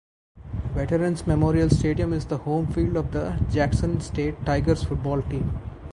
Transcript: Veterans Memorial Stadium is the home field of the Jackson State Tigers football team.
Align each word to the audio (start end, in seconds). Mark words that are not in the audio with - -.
Veterans 0.73 1.27
Memorial 1.27 1.69
Stadium 1.69 2.11
is 2.11 2.25
the 2.25 2.37
home 2.39 2.65
field 2.73 2.95
of 2.97 3.11
the 3.11 3.39
Jackson 3.51 4.01
State 4.01 4.43
Tigers 4.47 4.83
football 4.83 5.21
team. 5.21 5.55